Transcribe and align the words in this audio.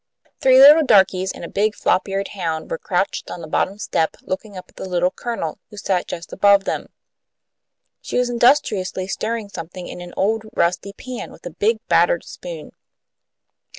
Three 0.39 0.59
little 0.59 0.83
darkies 0.83 1.31
and 1.31 1.45
a 1.45 1.47
big 1.47 1.75
flop 1.75 2.09
eared 2.09 2.29
hound 2.29 2.71
were 2.71 2.79
crouched 2.79 3.29
on 3.29 3.41
the 3.41 3.47
bottom 3.47 3.77
step, 3.77 4.17
looking 4.23 4.57
up 4.57 4.65
at 4.69 4.75
the 4.77 4.89
Little 4.89 5.11
Colonel, 5.11 5.59
who 5.69 5.77
sat 5.77 6.07
just 6.07 6.33
above 6.33 6.63
them. 6.63 6.87
She 8.01 8.17
was 8.17 8.27
industriously 8.27 9.07
stirring 9.07 9.49
something 9.49 9.87
in 9.87 10.01
an 10.01 10.15
old 10.17 10.45
rusty 10.55 10.93
pan 10.93 11.31
with 11.31 11.45
a 11.45 11.51
big, 11.51 11.87
battered 11.87 12.23
spoon. 12.23 12.71